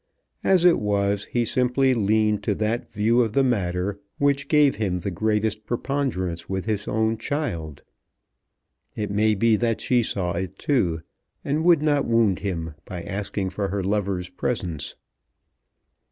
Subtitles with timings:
[0.43, 4.97] As it was, he simply leaned to that view of the matter which gave him
[4.97, 7.83] the greatest preponderance with his own child.
[8.95, 11.03] It may be that she saw it too,
[11.45, 14.95] and would not wound him by asking for her lover's presence.